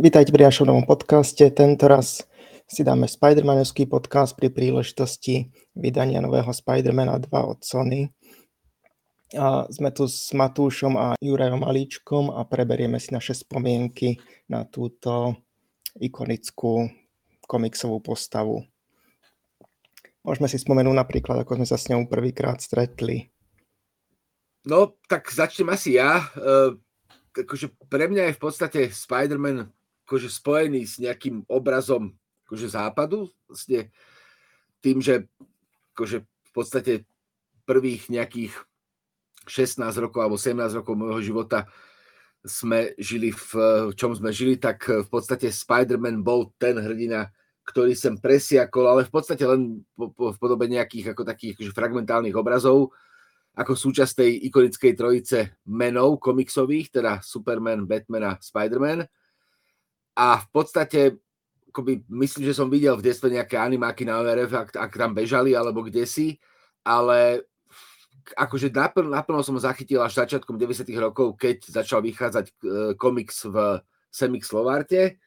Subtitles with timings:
[0.00, 1.44] Vítajte pri našom novom podcaste.
[1.52, 2.24] Tento raz
[2.64, 8.08] si dáme Spider-Manovský podcast pri príležitosti vydania nového Spider-Mana 2 od Sony.
[9.36, 14.16] A sme tu s Matúšom a Jurajom Malíčkom a preberieme si naše spomienky
[14.48, 15.36] na túto
[16.00, 16.88] ikonickú
[17.44, 18.64] komiksovú postavu.
[20.24, 23.28] Môžeme si spomenúť napríklad, ako sme sa s ňou prvýkrát stretli.
[24.64, 26.24] No, tak začnem asi ja.
[26.40, 26.80] Uh,
[27.36, 29.76] akože pre mňa je v podstate Spider-Man
[30.10, 32.18] akože spojený s nejakým obrazom
[32.50, 33.94] akože západu, vlastne
[34.82, 35.30] tým, že
[35.94, 36.92] akože v podstate
[37.62, 38.50] prvých nejakých
[39.46, 41.70] 16 rokov alebo 17 rokov môjho života
[42.42, 43.52] sme žili v
[43.94, 47.30] čom sme žili, tak v podstate Spider-Man bol ten hrdina,
[47.62, 51.70] ktorý sem presiakol, ale v podstate len po, po, v podobe nejakých ako takých akože
[51.70, 52.90] fragmentálnych obrazov,
[53.54, 55.38] ako súčasť tej ikonickej trojice
[55.70, 59.06] menov komiksových, teda Superman, Batman a Spider-Man.
[60.14, 61.20] A v podstate
[61.70, 65.54] akoby, myslím, že som videl v detstve nejaké animáky na ORF, ak, ak tam bežali,
[65.54, 66.34] alebo kde si,
[66.82, 67.46] ale
[68.34, 72.52] akože naplno, naplno som zachytil až začiatkom 90 rokov, keď začal vychádzať e,
[72.98, 73.78] komiks v
[74.10, 75.22] Semix Slovarte.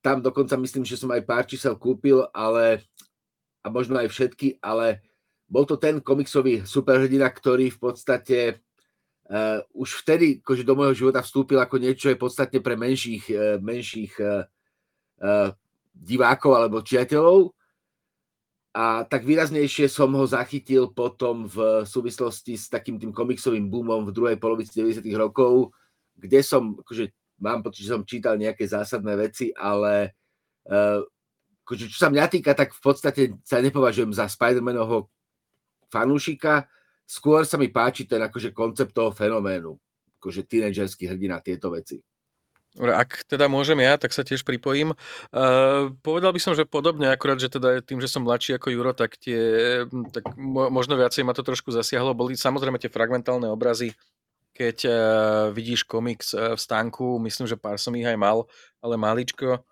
[0.00, 2.88] Tam dokonca myslím, že som aj pár čísel kúpil, ale
[3.60, 5.04] a možno aj všetky, ale
[5.44, 8.64] bol to ten komiksový superhrdina, ktorý v podstate
[9.30, 13.56] uh, už vtedy akože do môjho života vstúpil ako niečo je podstatne pre menších, uh,
[13.62, 14.44] menších uh,
[15.94, 17.54] divákov alebo čiateľov.
[18.70, 24.14] A tak výraznejšie som ho zachytil potom v súvislosti s takým tým komiksovým boomom v
[24.14, 25.02] druhej polovici 90.
[25.18, 25.74] rokov,
[26.14, 27.10] kde som, akože
[27.42, 30.14] mám pocit, že som čítal nejaké zásadné veci, ale
[30.70, 31.02] uh,
[31.66, 35.10] akože, čo sa mňa týka, tak v podstate sa nepovažujem za Spider-Manovho
[35.90, 36.70] fanúšika,
[37.10, 39.74] skôr sa mi páči ten akože koncept toho fenoménu,
[40.22, 41.98] akože tínedžerský hrdina, tieto veci.
[42.78, 44.94] Ak teda môžem ja, tak sa tiež pripojím.
[45.34, 48.94] Uh, povedal by som, že podobne, akurát, že teda tým, že som mladší ako Juro,
[48.94, 49.82] tak tie,
[50.14, 52.14] tak možno viacej ma to trošku zasiahlo.
[52.14, 53.90] Boli samozrejme tie fragmentálne obrazy,
[54.54, 54.94] keď uh,
[55.50, 58.46] vidíš komiks uh, v stánku, myslím, že pár som ich aj mal,
[58.78, 59.66] ale maličko.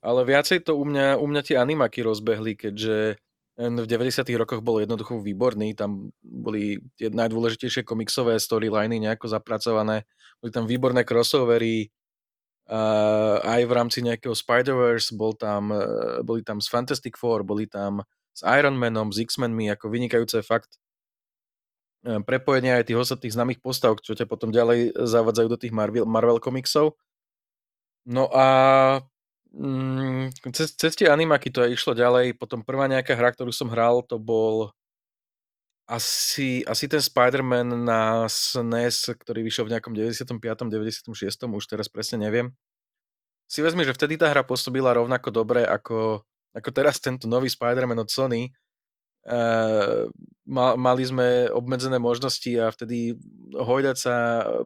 [0.00, 3.20] Ale viacej to u mňa, u mňa tie animaky rozbehli, keďže
[3.58, 4.22] v 90.
[4.38, 10.06] rokoch bol jednoducho výborný, tam boli tie najdôležitejšie komiksové storyliny nejako zapracované,
[10.38, 11.90] boli tam výborné crossovery,
[12.70, 17.66] uh, aj v rámci nejakého Spider-Verse, bol tam, uh, boli tam z Fantastic Four, boli
[17.66, 20.78] tam s Iron Manom, s X-Menmi, ako vynikajúce fakt
[22.06, 26.06] uh, prepojenie aj tých ostatných známych postav, čo ťa potom ďalej zavadzajú do tých Marvel,
[26.06, 26.94] Marvel komiksov.
[28.06, 28.46] No a
[29.54, 32.36] Mm, cez, cez tie animaky to aj išlo ďalej.
[32.36, 34.72] Potom prvá nejaká hra, ktorú som hral, to bol
[35.88, 40.68] asi, asi ten Spider-Man na SNES, ktorý vyšiel v nejakom 95.
[40.68, 41.48] 96.
[41.48, 42.52] už teraz presne neviem.
[43.48, 46.20] Si vezmi, že vtedy tá hra pôsobila rovnako dobre ako,
[46.52, 48.52] ako teraz tento nový Spider-Man od Sony.
[49.28, 50.08] Uh,
[50.76, 53.16] mali sme obmedzené možnosti a vtedy
[53.52, 54.14] hojdať sa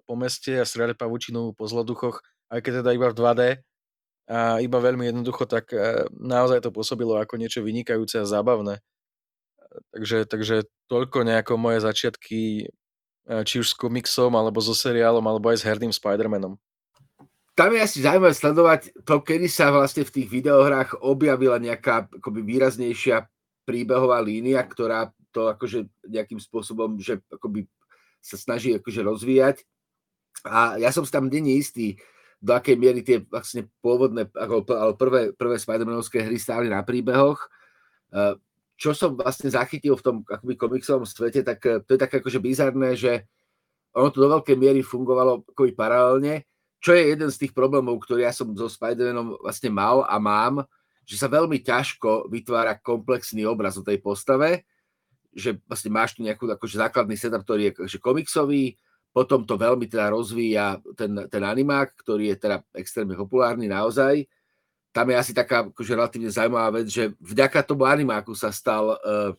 [0.06, 3.40] po meste a strieľať pavučinu po zloduchoch, aj keď teda iba v 2D,
[4.30, 8.78] a iba veľmi jednoducho, tak e, naozaj to pôsobilo ako niečo vynikajúce a zábavné.
[9.90, 10.56] Takže, takže
[10.86, 15.66] toľko nejako moje začiatky, e, či už s komiksom, alebo so seriálom, alebo aj s
[15.66, 16.54] herným Spider-Manom.
[17.52, 22.40] Tam je asi zaujímavé sledovať to, kedy sa vlastne v tých videohrách objavila nejaká akoby
[22.40, 23.28] výraznejšia
[23.68, 27.68] príbehová línia, ktorá to akože nejakým spôsobom, že akoby
[28.24, 29.56] sa snaží akože rozvíjať.
[30.48, 32.00] A ja som si tam není istý,
[32.42, 34.66] do akej miery tie vlastne pôvodné, ako,
[34.98, 37.38] prvé, prvé Spider-Manovské hry stáli na príbehoch.
[38.10, 38.34] Eh,
[38.74, 42.42] čo som vlastne zachytil v tom akoby komiksovom svete, tak eh, to je také akože
[42.42, 43.30] bizarné, že
[43.94, 46.42] ono to do veľkej miery fungovalo akoby paralelne,
[46.82, 50.66] čo je jeden z tých problémov, ktorý ja som so Spider-Manom vlastne mal a mám,
[51.06, 54.66] že sa veľmi ťažko vytvára komplexný obraz o tej postave,
[55.30, 58.74] že vlastne máš tu nejakú akože základný setup, ktorý je akože komiksový,
[59.12, 64.24] potom to veľmi teda rozvíja ten, ten animák, ktorý je teda extrémne populárny naozaj.
[64.92, 69.32] Tam je asi taká akože relatívne zaujímavá vec, že vďaka tomu animáku sa stal, uh,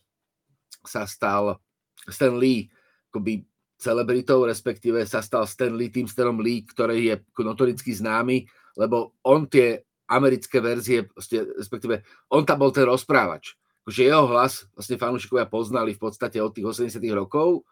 [0.86, 1.58] sa stal
[2.06, 2.70] Stan Lee
[3.10, 3.42] akoby
[3.78, 8.46] celebritou, respektíve sa stal Stan Lee tým Stanom Lee, ktorý je notoricky známy,
[8.78, 11.10] lebo on tie americké verzie,
[11.58, 13.58] respektíve on tam bol ten rozprávač.
[13.84, 17.66] Akože jeho hlas vlastne fanúšikovia poznali v podstate od tých 80 rokov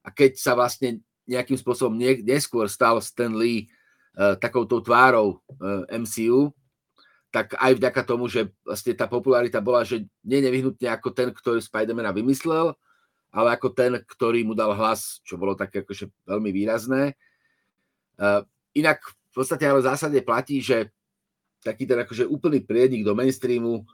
[0.00, 1.94] a keď sa vlastne nejakým spôsobom
[2.26, 3.70] neskôr stal Stan Lee
[4.18, 6.50] uh, takouto tvárou uh, e, MCU,
[7.30, 11.62] tak aj vďaka tomu, že vlastne tá popularita bola, že nie nevyhnutne ako ten, ktorý
[11.62, 12.74] Spidermana vymyslel,
[13.30, 17.14] ale ako ten, ktorý mu dal hlas, čo bolo také akože veľmi výrazné.
[18.18, 18.42] Uh,
[18.74, 18.98] inak
[19.30, 20.90] v podstate ale v zásade platí, že
[21.62, 23.86] taký ten akože úplný prienik do mainstreamu,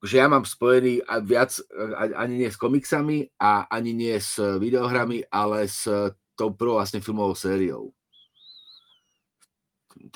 [0.00, 1.60] že ja mám spojený viac
[2.16, 5.84] ani nie s komiksami a ani nie s videohrami, ale s
[6.40, 7.92] tou prvou vlastne filmovou sériou.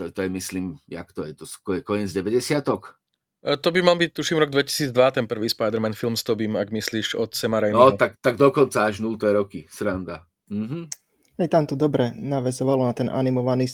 [0.00, 1.44] To, to je, myslím, jak to je, to
[1.76, 2.64] je koniec 90
[3.44, 6.72] e, To by mal byť, tuším, rok 2002, ten prvý Spider-Man film s Tobím, ak
[6.72, 7.76] myslíš od Sema Raimiho.
[7.76, 9.20] No, tak, tak dokonca až 0.
[9.20, 10.24] roky, sranda.
[10.48, 10.88] Mhm.
[11.34, 13.66] Aj tam to dobre navezovalo na ten animovaný,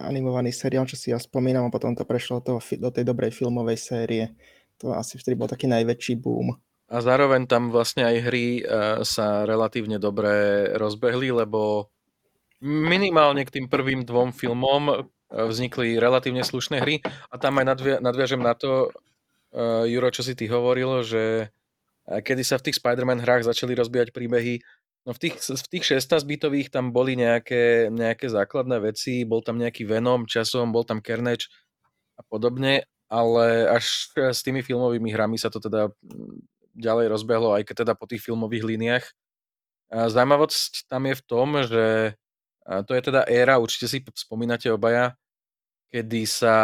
[0.00, 3.76] animovaný seriál, čo si ja spomínam, a potom to prešlo do, do tej dobrej filmovej
[3.76, 4.32] série.
[4.80, 6.56] To asi vtedy bol taký najväčší boom.
[6.88, 11.92] A zároveň tam vlastne aj hry uh, sa relatívne dobre rozbehli, lebo
[12.64, 14.96] minimálne k tým prvým dvom filmom uh,
[15.28, 17.04] vznikli relatívne slušné hry.
[17.28, 18.88] A tam aj nadvia- nadviažem na to,
[19.52, 21.52] uh, Juro, čo si ty hovoril, že
[22.08, 24.64] kedy sa v tých Spider-Man hrách začali rozbíjať príbehy,
[25.08, 29.88] No v tých, v tých 16-bitových tam boli nejaké, nejaké základné veci, bol tam nejaký
[29.88, 31.48] Venom časom, bol tam Carnage
[32.18, 35.88] a podobne, ale až s tými filmovými hrami sa to teda
[36.78, 39.04] ďalej rozbehlo, aj keď teda po tých filmových líniách.
[39.90, 41.84] A zaujímavosť tam je v tom, že
[42.84, 45.16] to je teda éra, určite si spomínate obaja,
[45.88, 46.56] kedy sa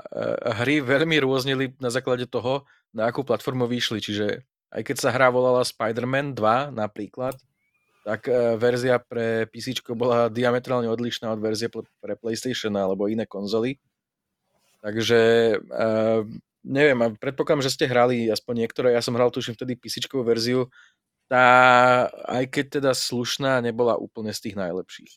[0.00, 0.24] e,
[0.56, 2.64] hry veľmi rôznili na základe toho,
[2.96, 4.00] na akú platformu vyšli.
[4.00, 4.40] Čiže
[4.72, 7.36] aj keď sa hra volala Spider-Man 2 napríklad,
[8.08, 13.76] tak e, verzia pre PC bola diametrálne odlišná od verzie pre PlayStation alebo iné konzoly.
[14.80, 15.20] Takže
[16.64, 20.68] neviem, predpokladám, že ste hrali aspoň niektoré, ja som hral tuším vtedy PC verziu,
[21.30, 25.12] tá, aj keď teda slušná, nebola úplne z tých najlepších.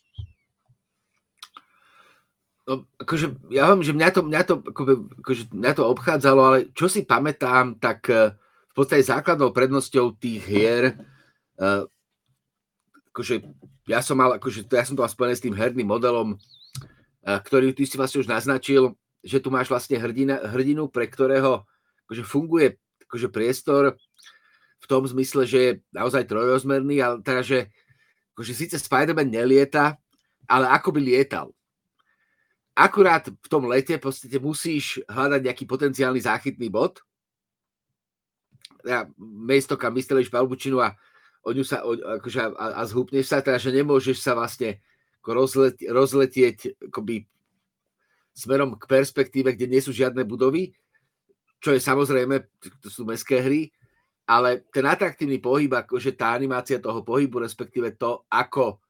[2.63, 4.55] No, akože, ja vám, že mňa to, mňa, to,
[5.19, 8.31] akože, mňa to obchádzalo, ale čo si pamätám, tak e,
[8.71, 10.83] v podstate základnou prednosťou tých hier
[11.61, 11.85] uh,
[13.13, 13.45] akože
[13.85, 16.33] ja som mal, akože ja som to spojené s tým herným modelom,
[17.21, 21.63] ktorý ty si vlastne už naznačil, že tu máš vlastne hrdina, hrdinu, pre ktorého
[22.05, 22.75] akože funguje
[23.13, 23.93] akože priestor
[24.81, 27.59] v tom zmysle, že je naozaj trojrozmerný, ale teda, že
[28.33, 30.01] akože síce Spider-Man nelieta,
[30.49, 31.53] ale ako by lietal.
[32.73, 37.05] Akurát v tom lete v podstate musíš hľadať nejaký potenciálny záchytný bod.
[38.81, 40.97] Ja, miesto, kam vystrelíš palbučinu a
[41.45, 44.81] o ňu sa, o, akože, a, a zhúpneš sa, teda, že nemôžeš sa vlastne
[45.21, 47.29] rozlet, rozletieť akoby
[48.33, 50.73] smerom k perspektíve, kde nie sú žiadne budovy,
[51.63, 52.43] čo je samozrejme,
[52.83, 53.71] to sú mestské hry,
[54.27, 58.83] ale ten atraktívny pohyb, akože tá animácia toho pohybu, respektíve to, ako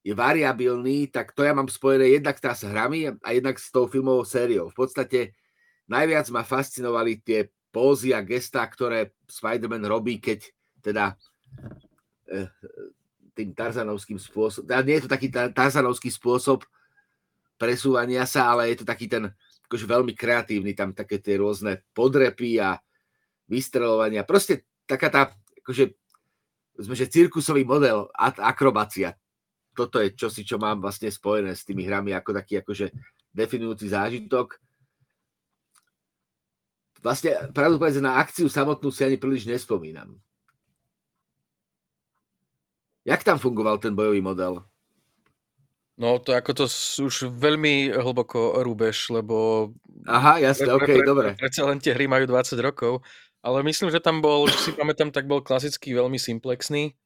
[0.00, 4.24] je variabilný, tak to ja mám spojené jednak s hrami a jednak s tou filmovou
[4.24, 4.72] sériou.
[4.72, 5.36] V podstate
[5.88, 10.48] najviac ma fascinovali tie pózy a gestá, ktoré Spider-Man robí, keď
[10.80, 11.14] teda
[12.30, 12.46] Eh,
[13.34, 16.62] tým tarzanovským spôsobom, nie je to taký tarzanovský spôsob
[17.60, 19.28] presúvania sa, ale je to taký ten
[19.68, 22.80] akože veľmi kreatívny, tam také tie rôzne podrepy a
[23.46, 24.24] vystrelovania.
[24.24, 25.22] Proste taká tá,
[25.62, 25.94] akože,
[26.80, 29.14] sme, že cirkusový model, akrobácia.
[29.76, 32.90] Toto je čosi, čo mám vlastne spojené s tými hrami ako taký akože
[33.30, 34.58] definujúci zážitok.
[37.00, 40.18] Vlastne, pravdu na akciu samotnú si ani príliš nespomínam.
[43.06, 44.69] Jak tam fungoval ten bojový model?
[46.00, 46.64] No to ako to
[47.04, 49.68] už veľmi hlboko rúbeš, lebo...
[50.08, 51.28] Aha, jasne, okej, okay, dobre.
[51.36, 53.04] Predsa len tie hry majú 20 rokov,
[53.44, 56.96] ale myslím, že tam bol, čo si pamätám, tak bol klasický veľmi simplexný.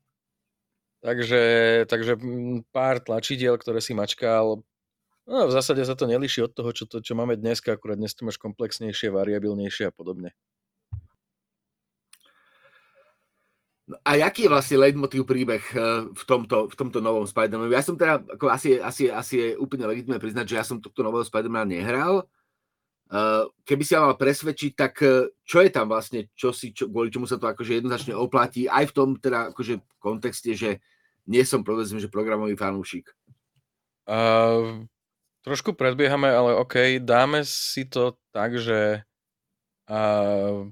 [1.02, 1.42] Takže,
[1.90, 4.62] takže mm, pár tlačidiel, ktoré si mačkal.
[5.26, 8.14] No, v zásade sa to nelíši od toho, čo, to, čo máme dneska, akurát dnes
[8.14, 10.30] to máš komplexnejšie, variabilnejšie a podobne.
[10.30, 10.54] No
[13.84, 17.68] a jaký je vlastne leitmotiv príbeh eh, v tomto, v tomto novom Spider-Man?
[17.68, 21.04] Ja som teda, ako asi, asi, asi je úplne legitimné priznať, že ja som tohto
[21.04, 22.24] nového Spider-Man nehral.
[23.12, 26.88] Eh, keby si ja mal presvedčiť, tak eh, čo je tam vlastne, čo si, čo,
[26.88, 30.80] kvôli čomu sa to akože jednoznačne oplatí, aj v tom teda akože kontexte, že
[31.28, 33.12] nie som povedzme, že programový fanúšik.
[34.04, 34.84] Uh,
[35.40, 39.00] trošku predbiehame, ale OK, dáme si to tak, že
[39.88, 40.68] uh,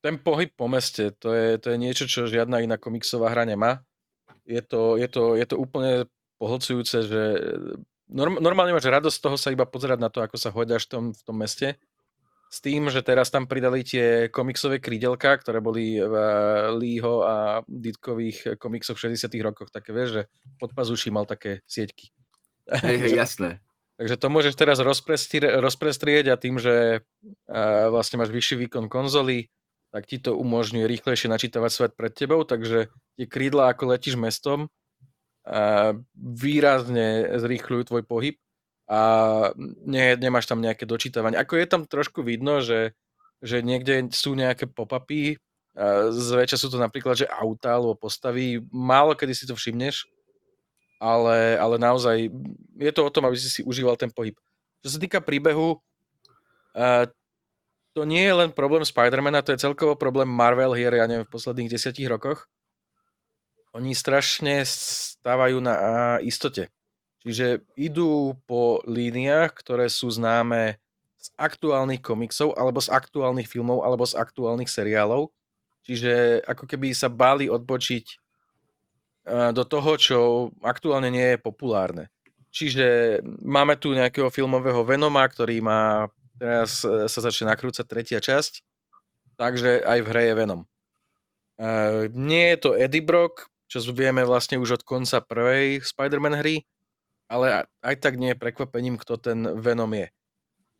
[0.00, 3.84] ten pohyb po meste, to je, to je niečo, čo žiadna iná komiksová hra nemá.
[4.48, 6.08] Je to, je to, je to úplne
[6.40, 7.22] pohlcujúce, že
[8.08, 10.90] norm, normálne máš radosť z toho sa iba pozerať na to, ako sa hoďaš v
[10.90, 11.76] tom, v tom meste.
[12.50, 16.14] S tým, že teraz tam pridali tie komiksové krídelka, ktoré boli v
[16.74, 19.70] Leeho a Ditkových komiksoch v 60 rokoch.
[19.70, 20.22] Také vieš, že
[20.58, 22.10] pod pazuší mal také sieťky.
[22.66, 23.62] Hej, hej, jasné.
[24.02, 27.04] Takže to môžeš teraz rozprestrieť a tým, že
[27.92, 29.46] vlastne máš vyšší výkon konzoly,
[29.90, 34.70] tak ti to umožňuje rýchlejšie načítavať svet pred tebou, takže tie krídla, ako letíš mestom,
[36.14, 38.36] výrazne zrýchľujú tvoj pohyb
[38.86, 39.00] a
[39.86, 41.38] nie, nemáš tam nejaké dočítavanie.
[41.38, 42.94] Ako je tam trošku vidno, že,
[43.42, 45.38] že niekde sú nejaké pop-upy,
[46.10, 50.06] zväčša sú to napríklad, že auta alebo postavy, málo kedy si to všimneš,
[51.00, 52.28] ale, ale naozaj
[52.78, 54.36] je to o tom, aby si si užíval ten pohyb.
[54.84, 55.80] Čo sa týka príbehu,
[57.92, 61.34] to nie je len problém Spidermana, to je celkovo problém Marvel hier, ja neviem, v
[61.34, 62.46] posledných desiatich rokoch.
[63.74, 65.74] Oni strašne stávajú na
[66.22, 66.70] istote.
[67.22, 70.80] Čiže idú po líniách, ktoré sú známe
[71.20, 75.28] z aktuálnych komiksov, alebo z aktuálnych filmov, alebo z aktuálnych seriálov.
[75.84, 78.06] Čiže ako keby sa báli odbočiť
[79.52, 80.18] do toho, čo
[80.64, 82.08] aktuálne nie je populárne.
[82.50, 88.64] Čiže máme tu nejakého filmového Venoma, ktorý má Teraz e, sa začne nakrúcať tretia časť,
[89.36, 90.62] takže aj v hre je Venom.
[91.60, 96.64] Uh, nie je to Eddie Brock, čo vieme vlastne už od konca prvej Spider-Man hry,
[97.28, 100.08] ale aj tak nie je prekvapením, kto ten Venom je.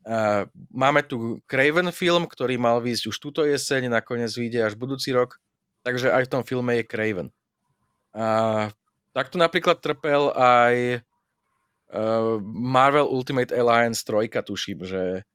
[0.09, 5.13] Uh, máme tu Craven film, ktorý mal výjsť už túto jeseň, nakoniec vyjde až budúci
[5.13, 5.37] rok,
[5.85, 7.29] takže aj v tom filme je Craven.
[8.17, 8.73] Uh,
[9.13, 11.05] takto napríklad trpel aj
[11.93, 15.29] uh, Marvel Ultimate Alliance 3, tuším, že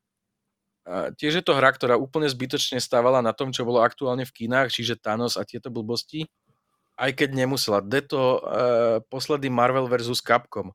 [0.85, 4.45] a tiež je to hra, ktorá úplne zbytočne stávala na tom, čo bolo aktuálne v
[4.45, 6.29] kinách, čiže Thanos a tieto blbosti.
[6.95, 7.83] Aj keď nemusela.
[7.83, 10.71] De to uh, posledný Marvel versus Capcom.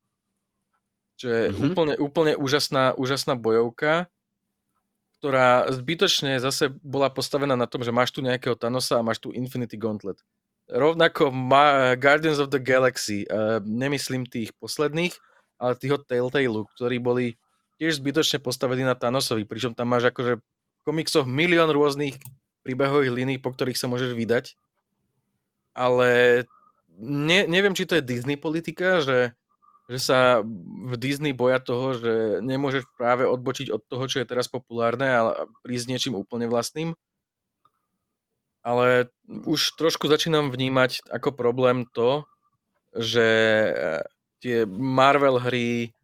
[1.16, 1.64] Čo je mm-hmm.
[1.64, 4.10] úplne, úplne úžasná, úžasná bojovka,
[5.16, 9.32] ktorá zbytočne zase bola postavená na tom, že máš tu nejakého Thanosa a máš tu
[9.32, 10.20] Infinity Gauntlet.
[10.68, 15.14] Rovnako Ma- Guardians of the Galaxy, uh, nemyslím tých posledných,
[15.56, 17.38] ale tých od Telltale, ktorí boli
[17.80, 22.20] tiež zbytočne postavený na Thanosovi, pričom tam máš akože v komiksoch milión rôznych
[22.60, 24.52] príbehových línií, po ktorých sa môžeš vydať.
[25.72, 26.44] Ale
[27.00, 29.32] ne, neviem, či to je Disney politika, že,
[29.88, 32.12] že sa v Disney boja toho, že
[32.44, 35.20] nemôžeš práve odbočiť od toho, čo je teraz populárne a
[35.64, 36.92] prísť niečím úplne vlastným.
[38.60, 42.28] Ale už trošku začínam vnímať ako problém to,
[42.92, 43.24] že
[44.44, 45.96] tie Marvel hry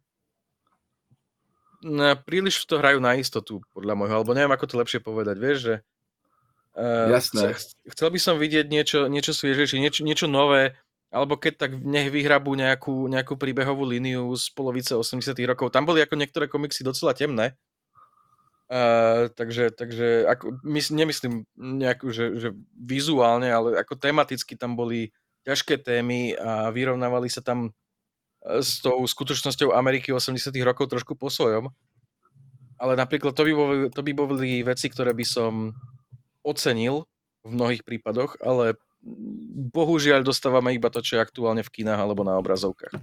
[2.27, 5.75] príliš to hrajú na istotu, podľa môjho, alebo neviem, ako to lepšie povedať, vieš, že
[6.75, 7.55] uh, Jasné.
[7.55, 10.75] Chcel, chcel by som vidieť niečo, niečo sviežejšie, niečo, niečo nové,
[11.07, 15.71] alebo keď tak nech vyhrabú nejakú, nejakú príbehovú líniu z polovice 80 rokov.
[15.71, 17.55] Tam boli ako niektoré komiksy docela temné,
[18.67, 25.15] Uh, takže, takže ako, mys, nemyslím nejakú, že, že vizuálne, ale ako tematicky tam boli
[25.47, 27.71] ťažké témy a vyrovnávali sa tam
[28.43, 31.73] s tou skutočnosťou Ameriky 80 rokov trošku po svojom.
[32.77, 35.73] Ale napríklad to by, boli, to by boli veci, ktoré by som
[36.45, 37.09] ocenil
[37.41, 38.77] v mnohých prípadoch, ale
[39.73, 42.97] bohužiaľ dostávame iba to, čo je aktuálne v kinách alebo na obrazovkách.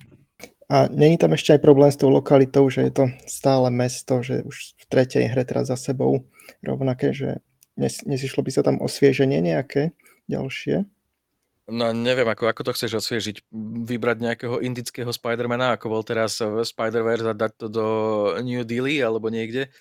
[0.69, 4.41] A není tam ešte aj problém s tou lokalitou, že je to stále mesto, že
[4.43, 6.25] už v tretej hre teraz za sebou
[6.65, 7.45] rovnaké, že
[7.77, 9.93] nes, nesišlo by sa tam osvieženie nejaké
[10.31, 10.89] ďalšie?
[11.65, 13.49] No neviem, ako, ako to chceš osviežiť.
[13.89, 17.87] Vybrať nejakého indického Spidermana, ako bol teraz v Spider-Verse a dať to do
[18.45, 19.73] New Delhi alebo niekde.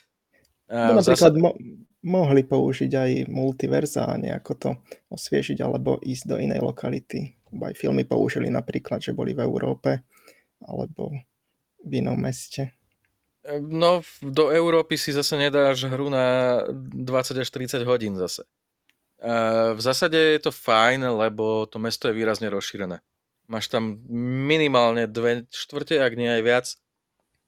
[0.71, 1.43] No, napríklad zase...
[1.43, 1.59] mo-
[2.03, 4.69] mohli použiť aj multiverza a nejako to
[5.11, 7.35] osviežiť alebo ísť do inej lokality.
[7.59, 10.07] Aj filmy použili napríklad, že boli v Európe
[10.63, 11.11] alebo
[11.83, 12.75] v inom meste.
[13.59, 18.47] No, do Európy si zase nedáš hru na 20 až 30 hodín zase.
[19.73, 22.99] V zásade je to fajn, lebo to mesto je výrazne rozšírené.
[23.47, 24.03] Máš tam
[24.47, 26.65] minimálne dve štvrte, ak nie aj viac.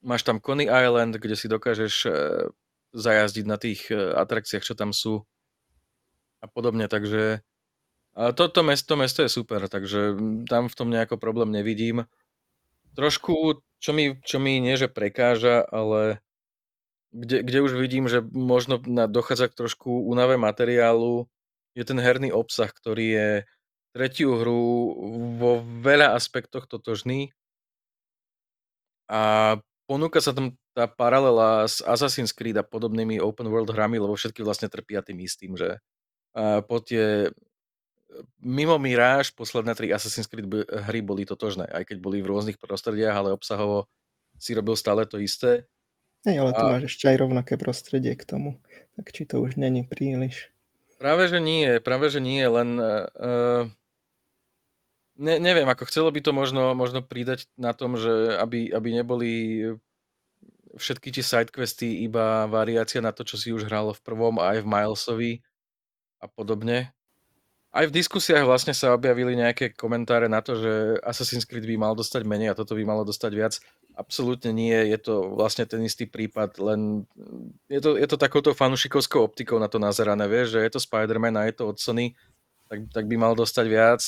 [0.00, 2.10] Máš tam Coney Island, kde si dokážeš e,
[2.96, 5.28] zajazdiť na tých e, atrakciách, čo tam sú
[6.40, 7.44] a podobne, takže
[8.16, 10.16] toto mesto, mesto je super, takže
[10.48, 12.08] tam v tom nejako problém nevidím.
[12.96, 16.24] Trošku, čo mi, čo mi nie, že prekáža, ale
[17.12, 18.80] kde, kde už vidím, že možno
[19.12, 21.28] dochádza k trošku únave materiálu,
[21.76, 23.30] je ten herný obsah, ktorý je
[23.92, 24.64] tretiu hru
[25.36, 27.32] vo veľa aspektoch totožný
[29.06, 29.54] a
[29.86, 34.44] ponúka sa tam tá paralela s Assassin's Creed a podobnými open world hrami, lebo všetky
[34.44, 35.80] vlastne trpia tým istým, že
[36.68, 37.32] po tie
[38.44, 43.16] mimo Mirage posledné tri Assassin's Creed hry boli totožné, aj keď boli v rôznych prostrediach,
[43.16, 43.88] ale obsahovo
[44.36, 45.64] si robil stále to isté.
[46.28, 46.76] Nie, ale tu a...
[46.76, 48.60] máš ešte aj rovnaké prostredie k tomu,
[48.98, 50.52] tak či to už není príliš.
[50.96, 53.68] Práve, že nie, práve, že nie, len uh,
[55.20, 59.32] ne, neviem, ako chcelo by to možno, možno pridať na tom, že aby, aby neboli
[60.76, 64.68] všetky tie sidequesty iba variácia na to, čo si už hral v prvom aj v
[64.68, 65.32] Milesovi
[66.20, 66.95] a podobne.
[67.76, 70.72] Aj v diskusiách vlastne sa objavili nejaké komentáre na to, že
[71.04, 73.54] Assassin's Creed by mal dostať menej a toto by malo dostať viac.
[73.92, 77.04] Absolútne nie, je to vlastne ten istý prípad, len
[77.68, 81.36] je to, je to takouto fanušikovskou optikou na to nazerané, vieš, že je to Spider-Man
[81.36, 82.16] a je to od Sony,
[82.72, 84.02] tak, tak by mal dostať viac.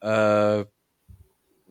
[0.00, 0.64] Uh,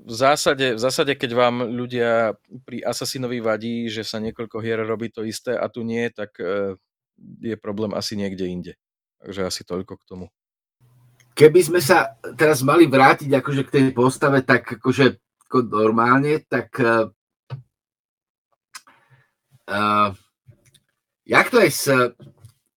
[0.05, 5.09] v zásade, v zásade, keď vám ľudia pri Assassinovi vadí, že sa niekoľko hier robí
[5.09, 6.37] to isté a tu nie, tak
[7.41, 8.73] je problém asi niekde inde.
[9.23, 10.25] Takže asi toľko k tomu.
[11.35, 16.71] Keby sme sa teraz mali vrátiť akože k tej postave, tak akože ako normálne, tak
[16.79, 17.11] uh,
[21.27, 21.85] jak to je s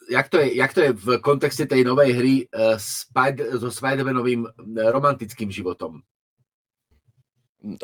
[0.09, 4.49] jak to je, jak to je v kontexte tej novej hry uh, Spider, so Spider-Manovým
[4.75, 6.01] romantickým životom?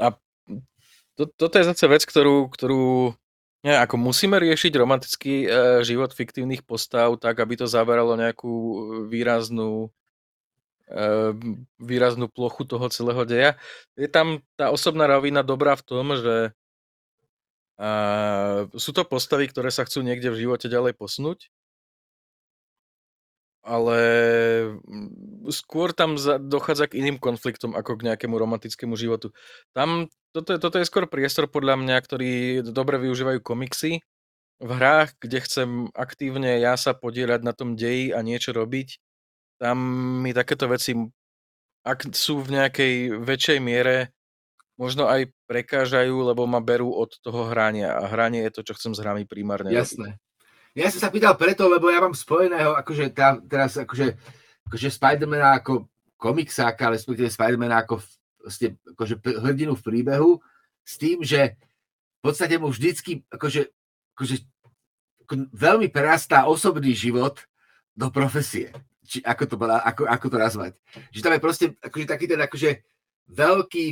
[0.01, 0.17] A
[1.15, 3.13] to, toto je zase vec, ktorú, ktorú
[3.65, 8.53] nie, ako musíme riešiť romantický uh, život fiktívnych postav tak, aby to zaberalo nejakú
[9.09, 9.93] výraznú
[11.83, 13.51] výraznú plochu toho celého deja.
[13.99, 16.55] Je tam tá osobná rovina dobrá v tom, že
[17.83, 21.51] uh, sú to postavy, ktoré sa chcú niekde v živote ďalej posnúť,
[23.65, 23.99] ale
[24.85, 29.33] mm, skôr tam dochádza k iným konfliktom ako k nejakému romantickému životu.
[29.73, 32.33] Tam, toto, je, toto je skôr priestor podľa mňa, ktorý
[32.71, 34.05] dobre využívajú komiksy.
[34.63, 39.03] V hrách, kde chcem aktívne ja sa podielať na tom deji a niečo robiť,
[39.65, 39.81] tam
[40.21, 40.93] mi takéto veci,
[41.89, 44.13] ak sú v nejakej väčšej miere,
[44.77, 47.97] možno aj prekážajú, lebo ma berú od toho hrania.
[47.97, 49.73] A hranie je to, čo chcem s hrami primárne.
[49.73, 50.21] Jasné.
[50.77, 54.21] Ja som sa pýtal preto, lebo ja mám spojeného, akože tá, teraz akože,
[54.69, 55.89] akože Spidermana ako
[56.21, 58.05] komiksáka, respektíve Spidermana ako
[58.45, 60.31] vlastne, akože hrdinu v príbehu,
[60.85, 61.57] s tým, že
[62.21, 63.71] v podstate mu vždycky akože,
[64.19, 64.37] akože
[65.25, 67.39] ako veľmi prerastá osobný život
[67.95, 68.75] do profesie
[69.05, 70.73] či ako to, ako, ako to nazvať.
[71.13, 72.71] Že tam je proste akože taký ten akože
[73.25, 73.85] veľký,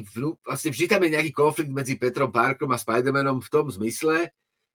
[0.44, 4.28] vlastne vždy tam je nejaký konflikt medzi Petrom Parkom a Spider-Manom v tom zmysle,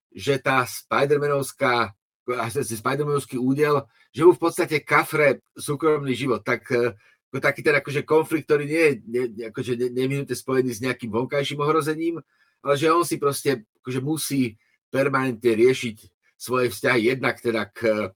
[0.10, 1.94] že tá Spider-Manovská
[2.27, 6.91] Spider-Manovský údel, že mu v podstate kafre súkromný život, tak e,
[7.39, 12.19] taký ten akože konflikt, ktorý nie je ne, akože ne, spojený s nejakým vonkajším ohrozením,
[12.60, 14.60] ale že on si proste akože musí
[14.91, 15.97] permanentne riešiť
[16.36, 18.12] svoje vzťahy jednak teda k,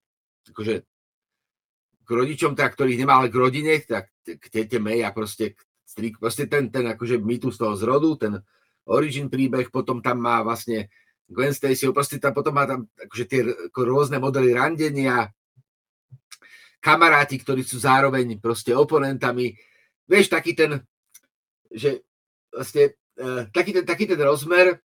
[0.52, 0.84] akože
[2.13, 5.56] rodičom, tak, ktorých nemá, ale k rodine, tak k tete May a proste,
[5.88, 8.34] strik, proste ten, ten akože mýtus toho zrodu, ten
[8.89, 10.91] origin príbeh, potom tam má vlastne
[11.32, 15.32] Gwen Stacy, proste tam potom má tam akože tie rôzne modely randenia,
[16.82, 19.54] kamaráti, ktorí sú zároveň proste oponentami.
[20.10, 20.82] Vieš, taký ten,
[21.69, 22.04] že
[22.50, 24.82] vlastne, uh, taký, ten, taký ten rozmer,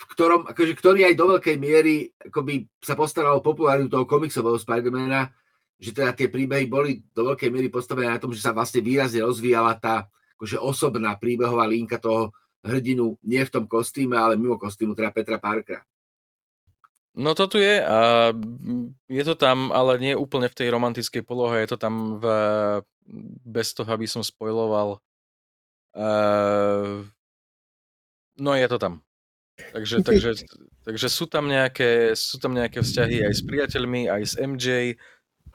[0.00, 4.56] v ktorom, akože, ktorý aj do veľkej miery akoby sa postaral o popularitu toho komiksového
[4.56, 5.28] Spidermana,
[5.80, 9.24] že teda tie príbehy boli do veľkej miery postavené na tom, že sa vlastne výrazne
[9.24, 14.92] rozvíjala tá akože osobná príbehová linka toho hrdinu nie v tom kostýme, ale mimo kostýmu,
[14.92, 15.80] teda Petra Parkera.
[17.16, 18.30] No to tu je a
[19.10, 22.24] je to tam, ale nie úplne v tej romantickej polohe, je to tam v,
[23.44, 25.02] bez toho, aby som spojloval.
[25.90, 27.02] Uh,
[28.38, 29.02] no je to tam.
[29.74, 30.30] Takže, takže,
[30.86, 34.94] takže sú, tam nejaké, sú tam nejaké vzťahy aj s priateľmi, aj s MJ,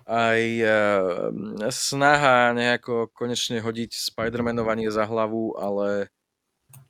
[0.06, 6.14] aj uh, snaha nejako konečne hodiť Spider-Manovanie za hlavu, ale,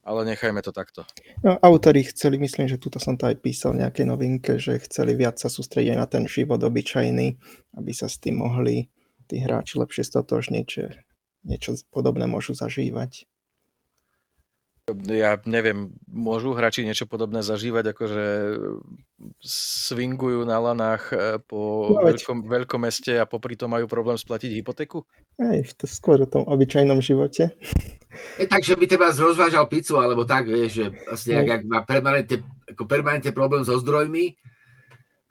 [0.03, 1.07] ale nechajme to takto.
[1.39, 5.39] No, autori chceli, myslím, že tuto som to aj písal nejaké novinke, že chceli viac
[5.39, 7.39] sa sústrediť na ten život obyčajný,
[7.79, 8.91] aby sa s tým mohli
[9.31, 11.01] tí hráči lepšie stotožniť, že
[11.47, 13.25] niečo podobné môžu zažívať
[15.09, 18.25] ja neviem, môžu hráči niečo podobné zažívať, akože
[19.41, 24.53] swingujú na lanách e, po no, veľkom, veľkom meste a popri tom majú problém splatiť
[24.53, 25.01] hypotéku?
[25.41, 27.57] Hej, to skôr o tom obyčajnom živote.
[28.37, 31.79] Je tak, že by teba rozvážal pizzu, alebo tak, vieš, že vlastne, ak, ak má
[31.81, 32.37] permanentne,
[32.69, 34.37] ako permanentne problém so zdrojmi,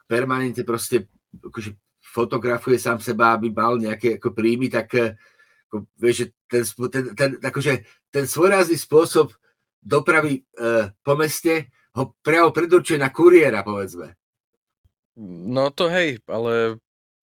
[0.03, 5.15] permanentne proste akože fotografuje sám seba, aby mal nejaké ako príjmy, tak e,
[5.71, 7.73] ako, vieš, že ten, ten, ten, akože,
[8.11, 9.31] ten svojrázny spôsob
[9.85, 14.17] dopravy e, po meste ho priamo predurčuje na kuriéra, povedzme.
[15.47, 16.81] No to hej, ale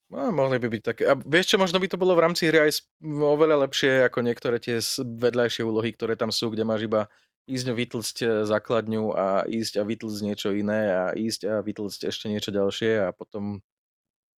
[0.08, 1.02] no, mohli by byť také.
[1.10, 4.56] A vieš čo, možno by to bolo v rámci hry aj oveľa lepšie ako niektoré
[4.62, 7.10] tie vedľajšie úlohy, ktoré tam sú, kde máš iba
[7.50, 12.00] ísť a vytlcť e, základňu a ísť a vytlcť niečo iné a ísť a vytlcť
[12.06, 13.58] ešte niečo ďalšie a potom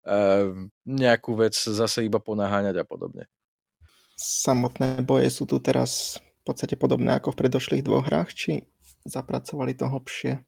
[0.07, 0.47] uh,
[0.87, 3.27] nejakú vec zase iba ponaháňať a podobne.
[4.15, 8.67] Samotné boje sú tu teraz v podstate podobné ako v predošlých dvoch hrách, či
[9.07, 10.43] zapracovali to hlbšie?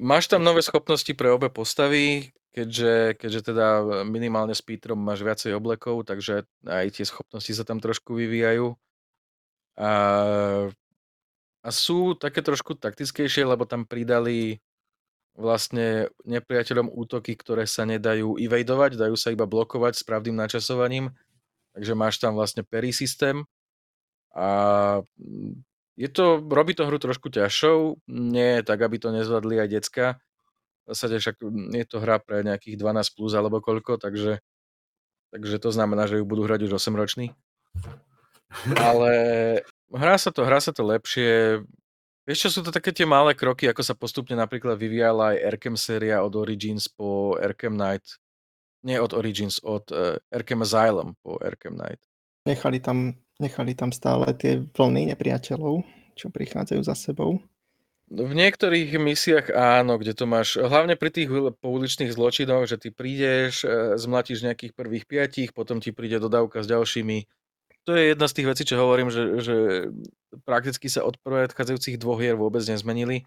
[0.00, 3.68] Máš tam nové schopnosti pre obe postavy, keďže, keďže teda
[4.08, 8.72] minimálne s Petrom máš viacej oblekov, takže aj tie schopnosti sa tam trošku vyvíjajú.
[9.76, 9.92] A,
[11.60, 14.64] a sú také trošku taktickejšie, lebo tam pridali
[15.38, 21.12] vlastne nepriateľom útoky, ktoré sa nedajú evadovať, dajú sa iba blokovať s pravdým načasovaním.
[21.76, 23.46] Takže máš tam vlastne pery systém
[24.38, 24.48] a
[25.98, 30.06] je to, robí to hru trošku ťažšou, nie tak, aby to nezvládli aj decka.
[30.86, 31.42] V zásade však
[31.74, 34.38] je to hra pre nejakých 12 plus alebo koľko, takže,
[35.34, 37.34] takže to znamená, že ju budú hrať už 8 roční.
[38.78, 39.10] Ale
[39.90, 41.66] hrá sa to, hrá sa to lepšie,
[42.28, 45.80] Vieš čo, sú to také tie malé kroky, ako sa postupne napríklad vyvíjala aj Arkham
[45.80, 48.20] séria od Origins po Arkham Knight.
[48.84, 52.04] Nie od Origins, od uh, Arkham Asylum po Arkham Knight.
[52.44, 55.82] Nechali tam, nechali tam stále tie vlny nepriateľov,
[56.14, 57.42] čo prichádzajú za sebou.
[58.08, 61.28] V niektorých misiách áno, kde to máš, hlavne pri tých
[61.60, 66.72] pouličných zločinoch, že ty prídeš, e, zmlatíš nejakých prvých piatich, potom ti príde dodávka s
[66.72, 67.28] ďalšími
[67.88, 69.56] to je jedna z tých vecí, čo hovorím, že, že
[70.44, 73.24] prakticky sa od predchádzajúcich dvoch hier vôbec nezmenili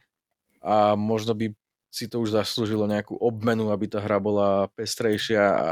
[0.62, 1.50] a možno by
[1.89, 5.69] si to už zaslúžilo nejakú obmenu, aby tá hra bola pestrejšia a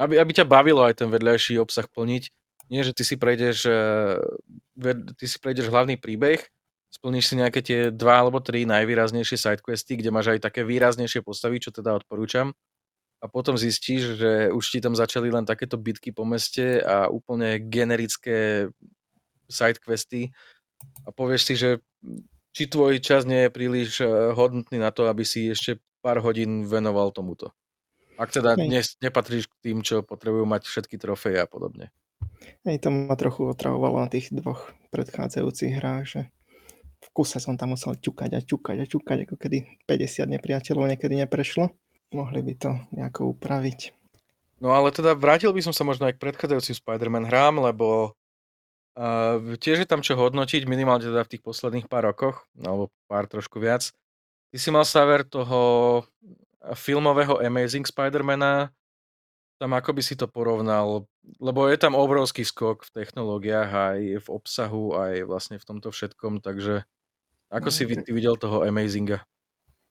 [0.00, 2.32] aby, aby ťa bavilo aj ten vedľajší obsah plniť.
[2.70, 4.18] Nie, že ty si prejdeš, eh,
[5.18, 6.42] ty si prejdeš hlavný príbeh,
[6.92, 11.58] splníš si nejaké tie dva alebo tri najvýraznejšie sidequesty, kde máš aj také výraznejšie postavy,
[11.58, 12.52] čo teda odporúčam
[13.22, 17.62] a potom zistíš, že už ti tam začali len takéto bitky po meste a úplne
[17.62, 18.66] generické
[19.46, 20.34] sidequesty
[21.06, 21.70] a povieš si, že
[22.50, 26.66] či tvoj čas nie je príliš eh, hodnotný na to, aby si ešte pár hodín
[26.66, 27.54] venoval tomuto.
[28.18, 31.94] Ak teda ne, nepatríš k tým, čo potrebujú mať všetky trofeje a podobne.
[32.62, 36.20] Hej, to ma trochu otravovalo na tých dvoch predchádzajúcich hrách, že
[37.02, 39.58] v kuse som tam musel ťukať a ťukať a ťukať, ako kedy
[39.90, 41.74] 50 nepriateľov niekedy neprešlo.
[42.14, 43.96] Mohli by to nejako upraviť.
[44.62, 48.14] No ale teda vrátil by som sa možno aj k predchádzajúcim Spider-Man hrám, lebo
[48.94, 53.26] uh, tiež je tam čo hodnotiť, minimálne teda v tých posledných pár rokoch, alebo pár
[53.26, 53.90] trošku viac.
[54.54, 56.04] Ty si mal sáver toho
[56.78, 58.70] filmového Amazing Spider-Mana,
[59.62, 61.06] tam ako by si to porovnal,
[61.38, 66.42] lebo je tam obrovský skok v technológiách, aj v obsahu, aj vlastne v tomto všetkom,
[66.42, 66.82] takže
[67.46, 69.22] ako si ty videl toho Amazinga?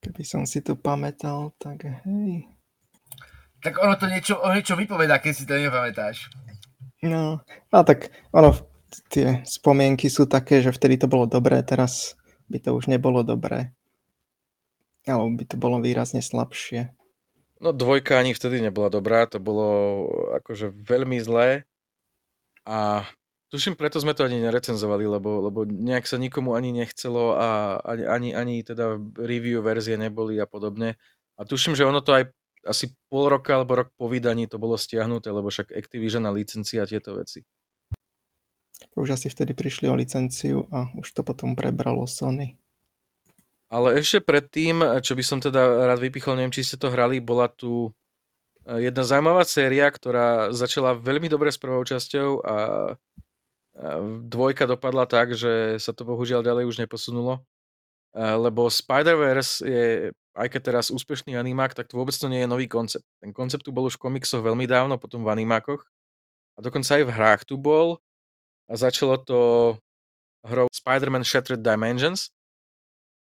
[0.04, 2.44] Keby som si to pamätal, tak hej.
[3.64, 6.28] Tak ono to niečo, o niečo vypovedá, keď si to nepamätáš.
[7.00, 7.40] No,
[7.72, 8.52] a tak ono,
[9.08, 12.12] tie spomienky sú také, že vtedy to bolo dobré, teraz
[12.52, 13.72] by to už nebolo dobré.
[15.08, 16.92] Alebo by to bolo výrazne slabšie.
[17.62, 19.70] No dvojka ani vtedy nebola dobrá, to bolo
[20.42, 21.62] akože veľmi zlé.
[22.66, 23.06] A
[23.52, 28.04] Tuším, preto sme to ani nerecenzovali, lebo, lebo nejak sa nikomu ani nechcelo a ani,
[28.08, 30.96] ani, ani teda review verzie neboli a podobne.
[31.36, 32.32] A tuším, že ono to aj
[32.64, 36.88] asi pol roka alebo rok po vydaní to bolo stiahnuté, lebo však Activision a licencia
[36.88, 37.44] tieto veci.
[38.96, 42.56] Už asi vtedy prišli o licenciu a už to potom prebralo Sony.
[43.72, 47.48] Ale ešte predtým, čo by som teda rád vypichol, neviem, či ste to hrali, bola
[47.48, 47.88] tu
[48.68, 52.56] eh, jedna zaujímavá séria, ktorá začala veľmi dobre s prvou časťou a
[54.28, 57.40] Dvojka dopadla tak, že sa to bohužiaľ ďalej už neposunulo,
[58.12, 59.84] lebo Spider-Verse je,
[60.36, 63.08] aj keď teraz úspešný animák, tak to vôbec to nie je nový koncept.
[63.24, 65.88] Ten koncept tu bol už v komiksoch veľmi dávno, potom v animákoch.
[66.52, 67.96] A dokonca aj v hrách tu bol.
[68.68, 69.40] A začalo to
[70.44, 72.28] hrou Spider-Man Shattered Dimensions,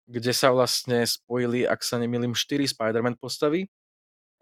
[0.07, 3.71] kde sa vlastne spojili, ak sa nemýlim, 4 Spider-Man postavy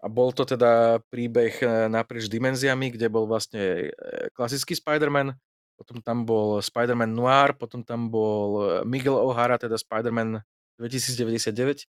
[0.02, 5.38] a bol to teda príbeh e, naprieč dimenziami, kde bol vlastne e, klasický Spider-Man,
[5.78, 10.38] potom tam bol Spider-Man Noir, potom tam bol eh, Miguel O'Hara, teda Spider-Man
[10.78, 11.86] 2099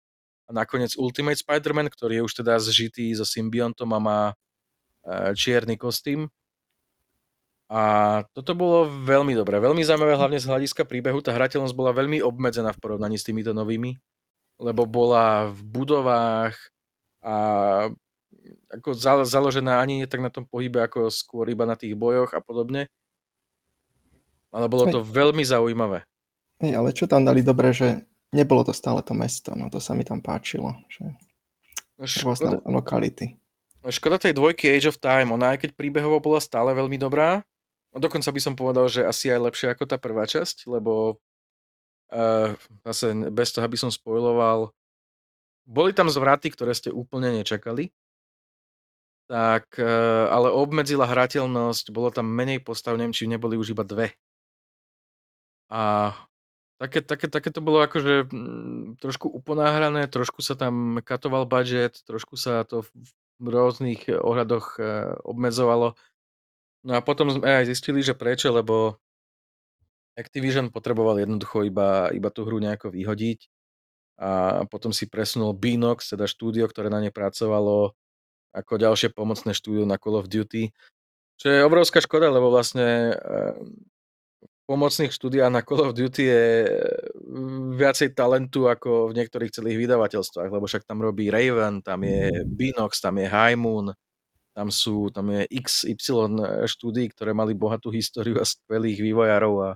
[0.46, 4.20] a nakoniec Ultimate Spider-Man, ktorý je už teda zžitý so symbiontom a má
[5.32, 6.28] čierny kostým.
[7.70, 7.80] A
[8.34, 11.22] toto bolo veľmi dobré, veľmi zaujímavé, hlavne z hľadiska príbehu.
[11.22, 13.94] Tá hrateľnosť bola veľmi obmedzená v porovnaní s týmito novými,
[14.58, 16.58] lebo bola v budovách
[17.22, 17.34] a
[18.74, 18.90] ako
[19.22, 22.90] založená ani nie tak na tom pohybe, ako skôr iba na tých bojoch a podobne.
[24.50, 26.02] Ale bolo to veľmi zaujímavé.
[26.58, 28.02] Hej, ale čo tam dali dobre, že
[28.34, 31.06] nebolo to stále to mesto, no to sa mi tam páčilo, že
[31.94, 33.38] no, rôzne lokality.
[33.78, 37.46] No, škoda tej dvojky Age of Time, ona aj keď príbehovo bola stále veľmi dobrá,
[37.96, 41.18] dokonca by som povedal, že asi aj lepšia ako tá prvá časť, lebo
[42.14, 42.54] uh,
[42.86, 44.70] zase bez toho, aby som spoiloval,
[45.66, 47.90] boli tam zvraty, ktoré ste úplne nečakali,
[49.30, 54.14] tak, uh, ale obmedzila hrateľnosť, bolo tam menej postav, neviem, či neboli už iba dve
[55.70, 56.12] a
[56.82, 62.34] také, také, také to bolo akože mm, trošku uponáhrané, trošku sa tam katoval budget, trošku
[62.34, 62.82] sa to
[63.40, 64.82] v rôznych ohľadoch e,
[65.22, 65.94] obmedzovalo.
[66.80, 68.96] No a potom sme aj zistili, že prečo, lebo
[70.16, 73.48] Activision potreboval jednoducho iba, iba tú hru nejako vyhodiť
[74.20, 77.96] a potom si presunul Binox, teda štúdio, ktoré na ne pracovalo
[78.52, 80.68] ako ďalšie pomocné štúdio na Call of Duty,
[81.40, 83.16] čo je obrovská škoda, lebo vlastne
[84.70, 86.44] pomocných štúdiách na Call of Duty je
[87.26, 92.46] mm, viacej talentu ako v niektorých celých vydavateľstvách, lebo však tam robí Raven, tam je
[92.46, 93.90] Binox, tam je High Moon,
[94.54, 99.70] tam sú, tam je XY štúdií, ktoré mali bohatú históriu a skvelých vývojárov a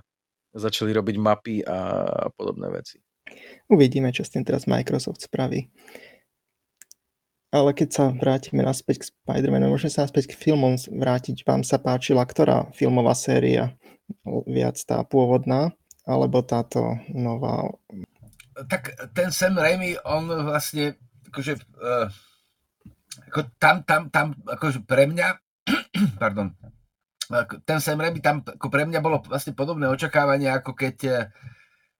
[0.55, 1.77] začali robiť mapy a
[2.35, 2.99] podobné veci.
[3.71, 5.71] Uvidíme, čo s tým teraz Microsoft spraví.
[7.55, 11.47] Ale keď sa vrátime naspäť k Spider-Manu, môžeme sa naspäť k filmom vrátiť.
[11.47, 13.71] Vám sa páčila ktorá filmová séria?
[14.45, 15.73] viac tá pôvodná,
[16.05, 17.69] alebo táto nová?
[18.55, 20.95] Tak ten Sam Raimi, on vlastne
[21.31, 22.07] akože, uh,
[23.31, 25.27] ako tam, tam, tam, akože pre mňa,
[26.23, 26.51] pardon,
[27.65, 31.25] ten Sam Raimi tam ako pre mňa bolo vlastne podobné očakávanie, ako keď eh,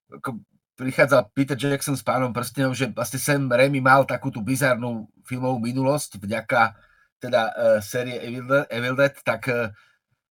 [0.06, 0.38] ako
[0.76, 5.58] prichádzal Peter Jackson s pánom prstenov, že vlastne Sam Raimi mal takú tú bizarnú filmovú
[5.58, 6.76] minulosť vďaka
[7.16, 9.72] teda uh, série Evil Dead, Evil Dead tak uh,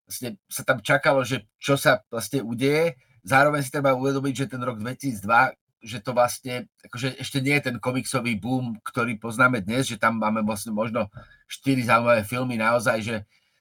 [0.05, 2.93] vlastne sa tam čakalo, že čo sa vlastne udeje.
[3.25, 5.25] Zároveň si treba uvedomiť, že ten rok 2002,
[5.85, 10.17] že to vlastne, akože ešte nie je ten komiksový boom, ktorý poznáme dnes, že tam
[10.17, 11.13] máme vlastne možno
[11.45, 13.15] 4 zaujímavé filmy naozaj, že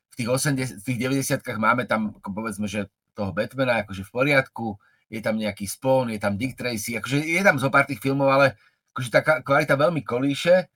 [0.09, 0.99] v tých 80 v tých
[1.45, 4.81] 90 máme tam, ako povedzme, že toho Batmana akože v poriadku,
[5.13, 8.33] je tam nejaký Spawn, je tam Dick Tracy, akože je tam zo pár tých filmov,
[8.33, 8.57] ale
[8.97, 10.71] akože tá kvalita veľmi kolíše.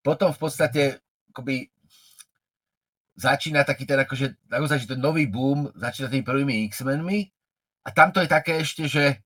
[0.00, 0.82] Potom v podstate
[1.30, 1.68] akoby
[3.14, 7.30] začína taký ten akože, naozaj, že ten nový boom začína tými prvými X-menmi
[7.86, 9.22] a tamto je také ešte, že,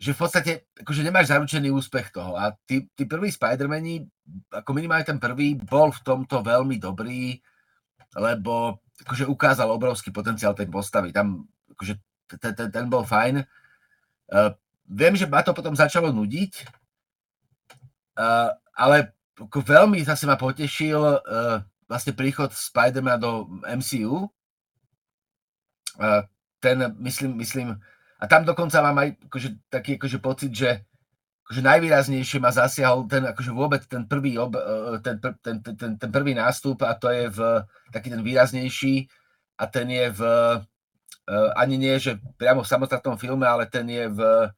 [0.00, 4.08] že v podstate akože nemáš zaručený úspech toho a tí, tí prví Spider-Mani,
[4.48, 7.36] ako minimálne ten prvý, bol v tomto veľmi dobrý,
[8.16, 11.12] lebo akože ukázal obrovský potenciál tej postavy.
[11.12, 11.44] Tam
[11.76, 12.00] akože
[12.40, 13.44] ten, ten, ten bol fajn.
[14.32, 14.56] Uh,
[14.88, 16.52] viem, že ma to potom začalo nudiť,
[18.16, 24.32] uh, ale ako veľmi zase ma potešil uh, vlastne príchod Spider-Man do MCU.
[26.62, 27.68] Ten, myslím, myslím,
[28.20, 30.84] a tam dokonca mám aj akože, taký akože pocit, že
[31.48, 35.92] akože najvýraznejšie ma zasiahol ten, akože vôbec ten prvý, ob, e, ten, ten, ten, ten,
[35.98, 37.40] ten prvý nástup a to je v
[37.90, 39.10] taký ten výraznejší
[39.58, 44.06] a ten je v e, ani nie, že priamo v samostatnom filme, ale ten je
[44.12, 44.48] v e,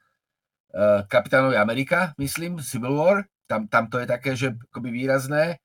[1.09, 3.25] Kapitánovi Amerika, myslím, Civil War.
[3.49, 5.65] Tam, tam to je také, že akoby výrazné.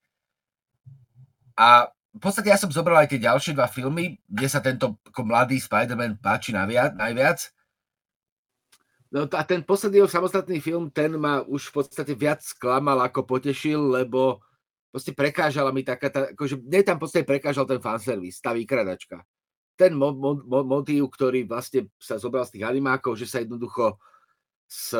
[1.57, 5.21] A v podstate ja som zobral aj tie ďalšie dva filmy, kde sa tento ako
[5.27, 6.95] mladý Spider-Man páči najviac.
[6.95, 7.56] najviac.
[9.07, 13.79] No a ten posledný samostatný film, ten ma už v podstate viac sklamal ako potešil,
[13.79, 14.43] lebo
[14.91, 19.23] proste prekážala mi taká, tá, akože mne tam podstate prekážal ten fanservice, tá výkradačka.
[19.79, 23.95] Ten mo, mo, mo, motív, ktorý vlastne sa zobral z tých animákov, že sa jednoducho
[24.67, 24.91] s,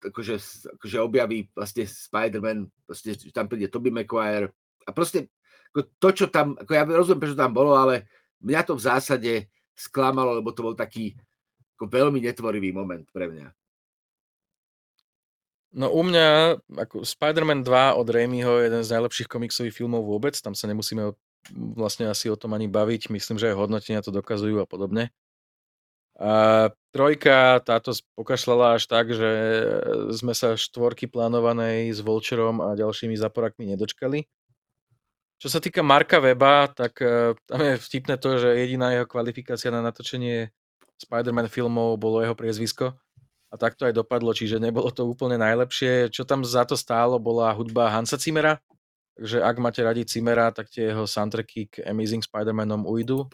[0.00, 0.36] akože,
[0.80, 4.52] akože objaví vlastne Spider-Man, proste, tam príde Tobey Maguire
[4.88, 5.28] a proste
[5.74, 8.06] to, čo tam, ako ja rozumiem, prečo tam bolo, ale
[8.40, 9.32] mňa to v zásade
[9.74, 11.18] sklamalo, lebo to bol taký
[11.84, 13.52] ako veľmi netvorivý moment pre mňa.
[15.74, 20.32] No u mňa, ako Spider-Man 2 od Raimiho je jeden z najlepších komiksových filmov vôbec,
[20.38, 21.12] tam sa nemusíme
[21.52, 25.12] vlastne asi o tom ani baviť, myslím, že aj hodnotenia to dokazujú a podobne.
[26.14, 29.30] A trojka táto pokašľala až tak, že
[30.14, 34.22] sme sa štvorky plánovanej s Vulturom a ďalšími zaporakmi nedočkali.
[35.42, 39.74] Čo sa týka Marka Weba, tak uh, tam je vtipné to, že jediná jeho kvalifikácia
[39.74, 40.54] na natočenie
[41.00, 42.94] Spider-Man filmov bolo jeho priezvisko.
[43.50, 46.10] A tak to aj dopadlo, čiže nebolo to úplne najlepšie.
[46.10, 48.58] Čo tam za to stálo, bola hudba Hansa Cimera.
[49.14, 53.30] Takže ak máte radi Cimera, tak tie jeho soundtracky k Amazing Spider-Manom ujdu.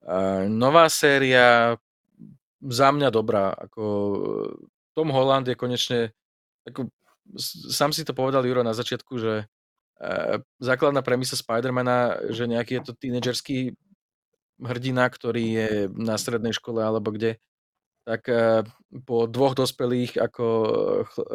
[0.00, 1.76] Uh, nová séria
[2.64, 3.52] za mňa dobrá.
[3.52, 3.84] Ako
[4.96, 6.16] Tom Holland je konečne
[6.64, 6.88] ako,
[7.68, 9.44] sám si to povedal Juro na začiatku, že
[10.00, 13.76] Eh, základná premisa Spidermana, že nejaký je to tínedžerský
[14.60, 17.40] hrdina, ktorý je na strednej škole alebo kde,
[18.04, 18.64] tak eh,
[19.06, 20.46] po dvoch dospelých ako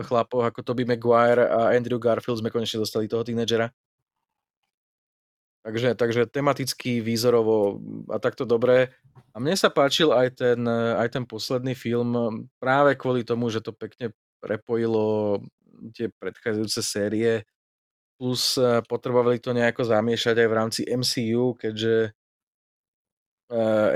[0.06, 3.70] chlapoch, ako Toby Maguire a Andrew Garfield sme konečne dostali toho tínedžera.
[5.66, 7.82] Takže, takže tematicky, výzorovo
[8.14, 8.94] a takto dobré.
[9.34, 12.14] A mne sa páčil aj ten, aj ten posledný film
[12.62, 14.14] práve kvôli tomu, že to pekne
[14.46, 15.42] prepojilo
[15.98, 17.42] tie predchádzajúce série
[18.16, 22.25] plus eh, potrebovali to nejako zamiešať aj v rámci MCU, keďže eh,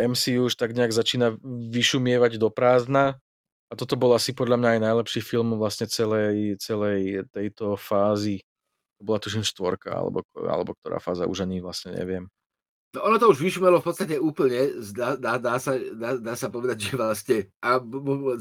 [0.06, 3.18] MCU už tak nejak začína vyšumievať do prázdna
[3.70, 8.46] A toto bol asi podľa mňa aj najlepší film vlastne celej, celej tejto fázy.
[9.02, 12.30] To bola tuším štvorka, alebo, alebo ktorá fáza, už ani vlastne neviem.
[12.90, 16.50] No ono to už vyšumelo v podstate úplne, dá, dá, dá, sa, dá, dá sa
[16.50, 17.78] povedať, že vlastne, a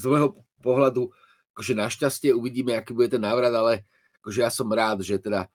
[0.01, 1.12] z môjho pohľadu,
[1.53, 3.85] akože našťastie uvidíme, aký bude ten návrat, ale
[4.25, 5.53] akože ja som rád, že teda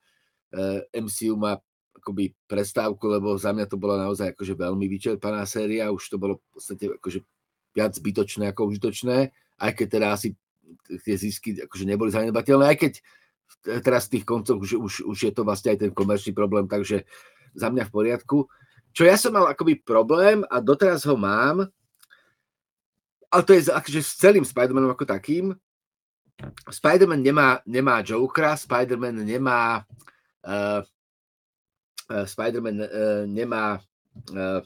[0.54, 1.58] eh, MCU má
[2.04, 6.44] akoby prestávku, lebo za mňa to bola naozaj akože veľmi vyčerpaná séria, už to bolo
[6.44, 7.24] v podstate akože
[7.72, 9.32] viac zbytočné ako užitočné,
[9.64, 10.36] aj keď teda asi
[11.08, 12.94] tie zisky akože neboli zanedbateľné, aj keď
[13.80, 17.08] teraz v tých koncoch už, už, už je to vlastne aj ten komerčný problém, takže
[17.56, 18.38] za mňa v poriadku.
[18.94, 21.66] Čo ja som mal akoby problém a doteraz ho mám,
[23.34, 25.58] ale to je akože s celým Spider-Manom ako takým.
[26.70, 29.82] Spider-Man nemá, nemá Jokera, Spider-Man nemá
[30.46, 30.86] uh,
[32.22, 32.90] Spider-Man uh,
[33.26, 34.62] nemá uh,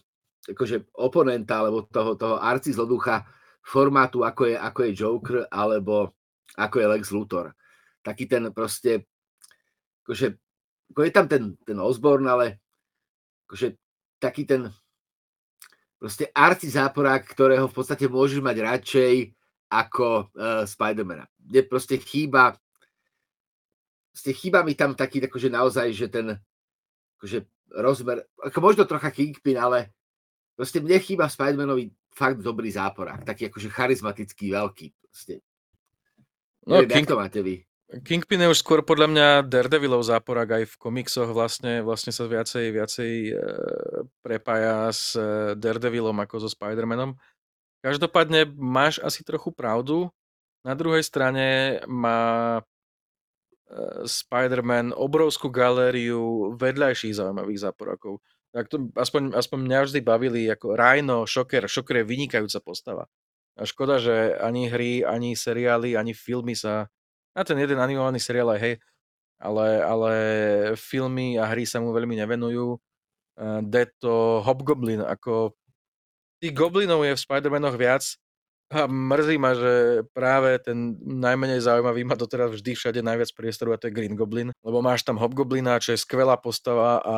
[0.47, 3.23] akože oponenta alebo toho, toho arci zloducha
[3.63, 6.15] formátu, ako je, ako je Joker alebo
[6.55, 7.51] ako je Lex Luthor.
[8.03, 9.07] Taký ten proste,
[10.03, 10.36] akože,
[10.95, 12.63] ako je tam ten, ten Osborn, ale
[13.47, 13.75] akože
[14.23, 14.71] taký ten
[15.99, 19.13] proste arci záporák, ktorého v podstate môžeš mať radšej
[19.67, 21.27] ako uh, Spidermana.
[21.36, 22.55] Kde proste chýba
[24.17, 26.41] proste chýba mi tam taký akože naozaj, že ten
[27.17, 29.91] akože rozmer, ako možno trocha Kingpin, ale
[30.56, 34.88] proste mne chýba Spidermanovi fakt dobrý záporák, taký akože charizmatický, veľký.
[35.10, 35.41] Proste.
[36.65, 37.08] No, Neviem, King...
[37.10, 37.67] to máte vy?
[37.88, 42.75] Kingpin je už skôr podľa mňa Daredevilov záporák aj v komiksoch vlastne, vlastne sa viacej,
[42.75, 43.34] viacej e,
[44.19, 47.15] prepája s e, Daredevilom ako so Spider-Manom.
[47.80, 50.12] Každopádne máš asi trochu pravdu.
[50.67, 52.62] Na druhej strane má e,
[54.08, 58.23] Spider-Man obrovskú galériu vedľajších zaujímavých záporákov.
[58.56, 61.67] Tak to aspoň, aspoň mňa vždy bavili ako Rhino, Shocker.
[61.67, 63.06] Shocker je vynikajúca postava.
[63.60, 66.88] A škoda, že ani hry, ani seriály, ani filmy sa
[67.36, 68.75] na ten jeden animovaný seriál aj hej,
[69.38, 70.13] ale, ale
[70.73, 72.77] filmy a hry sa mu veľmi nevenujú.
[73.38, 73.62] Uh,
[74.01, 75.53] to Hobgoblin, ako
[76.41, 78.01] tých goblinov je v Spider-Manoch viac
[78.67, 83.80] a mrzí ma, že práve ten najmenej zaujímavý má doteraz vždy všade najviac priestoru a
[83.80, 87.17] to je Green Goblin, lebo máš tam Hobgoblina, čo je skvelá postava a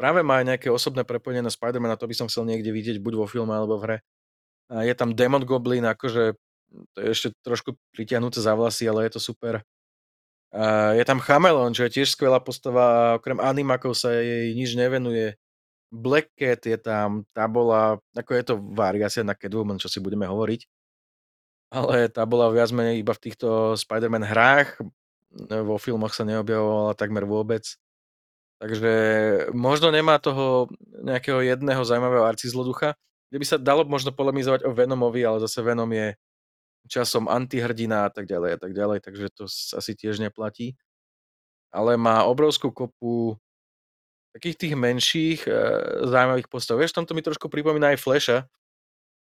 [0.00, 3.14] práve má aj nejaké osobné prepojenie na Spider-Mana, to by som chcel niekde vidieť, buď
[3.20, 3.96] vo filme alebo v hre.
[4.72, 6.36] A je tam Demon Goblin, akože
[6.96, 9.64] to je ešte trošku pritiahnuté za vlasy, ale je to super.
[10.52, 14.72] A je tam Chamelon, čo je tiež skvelá postava a okrem animakov sa jej nič
[14.72, 15.36] nevenuje.
[15.92, 20.28] Black Cat je tam, tá bola, ako je to variácia na Catwoman, čo si budeme
[20.28, 20.77] hovoriť.
[21.68, 24.80] Ale tá bola viac menej iba v týchto Spider-Man hrách,
[25.64, 27.76] vo filmoch sa neobjavovala takmer vôbec.
[28.58, 28.92] Takže
[29.54, 30.66] možno nemá toho
[31.04, 32.98] nejakého jedného zaujímavého arcizloducha,
[33.30, 36.16] kde by sa dalo možno polemizovať o Venomovi, ale zase Venom je
[36.88, 40.74] časom antihrdina a tak ďalej a tak ďalej, takže to asi tiež neplatí.
[41.68, 43.36] Ale má obrovskú kopu
[44.32, 45.52] takých tých menších e,
[46.08, 46.80] zaujímavých postav.
[46.80, 48.38] Vieš, tomto mi trošku pripomína aj Flasha,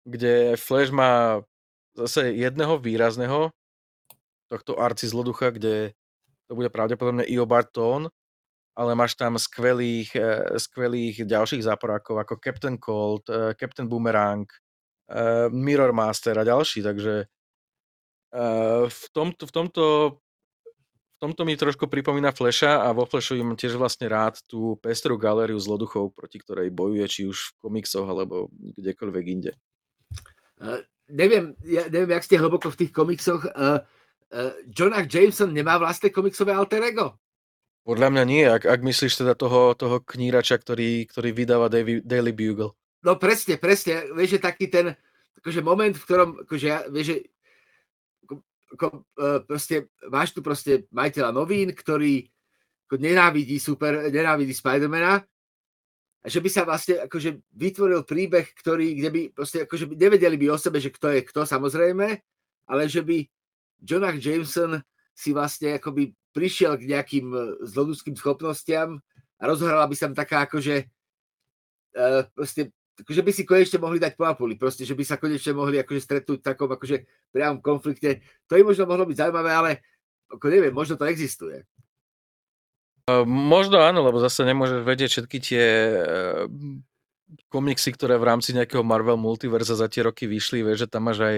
[0.03, 1.39] kde Flash má
[1.93, 3.53] zase jedného výrazného
[4.49, 5.97] tohto arci zloducha, kde
[6.45, 8.13] to bude pravdepodobne Io Bartón,
[8.73, 15.49] ale máš tam skvelých, e, skvelých ďalších záporákov ako Captain Cold, e, Captain Boomerang, e,
[15.49, 17.25] Mirror Master a ďalší, takže
[18.89, 19.85] v, tomto, v, tomto,
[21.21, 25.61] tomto mi trošku pripomína Flasha a vo Flashu im tiež vlastne rád tú pestrú galériu
[25.61, 29.53] zloduchov, proti ktorej bojuje, či už v komiksoch alebo kdekoľvek inde.
[31.11, 33.43] Neviem, ja neviem, jak ste hlboko v tých komiksoch.
[33.51, 33.83] Uh,
[34.31, 37.19] uh, Jonah Jameson nemá vlastné komiksové alter ego?
[37.83, 42.71] Podľa mňa nie, ak, ak myslíš teda toho, toho knírača, ktorý, ktorý vydáva Daily Bugle.
[43.03, 44.07] No presne, presne.
[44.15, 44.95] Vieš, že taký ten
[45.43, 47.17] akože moment, v ktorom, akože ja, vieš, že
[48.71, 49.75] ako, e, proste,
[50.07, 52.23] máš tu proste majiteľa novín, ktorý
[52.87, 55.19] ako nenávidí super, nenávidí Spidermana
[56.23, 60.57] že by sa vlastne akože vytvoril príbeh, ktorý, kde by proste akože nevedeli by o
[60.57, 62.07] sebe, že kto je kto samozrejme,
[62.71, 63.27] ale že by
[63.83, 64.79] Jonah Jameson
[65.11, 69.03] si vlastne akoby prišiel k nejakým e, zlodudským schopnostiam
[69.37, 70.87] a rozhrala by sa taká akože
[71.99, 72.71] uh, proste
[73.09, 75.97] že by si konečne mohli dať po apuli, proste, že by sa konečne mohli akože
[75.97, 78.21] stretnúť v takom akože priamom konflikte.
[78.45, 79.71] To im možno mohlo byť zaujímavé, ale
[80.29, 81.65] ako neviem, možno to existuje.
[83.27, 85.65] Možno áno, lebo zase nemôžeš vedieť všetky tie
[87.51, 91.19] komiksy, ktoré v rámci nejakého Marvel multiverza za tie roky vyšli, vieš, že tam máš
[91.19, 91.37] aj,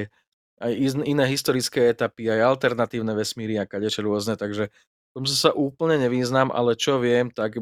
[0.61, 0.71] aj
[1.09, 4.69] iné historické etapy, aj alternatívne vesmíry a kadečo rôzne, takže
[5.15, 7.55] tom sa úplne nevýznam, ale čo viem, tak,